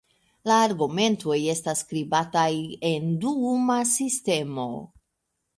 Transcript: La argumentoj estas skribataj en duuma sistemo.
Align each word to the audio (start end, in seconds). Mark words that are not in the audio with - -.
La 0.51 0.55
argumentoj 0.67 1.37
estas 1.53 1.83
skribataj 1.85 2.49
en 2.93 3.13
duuma 3.27 3.79
sistemo. 3.93 4.69